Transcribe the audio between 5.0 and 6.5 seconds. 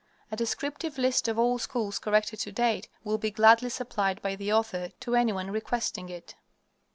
to any one requesting it.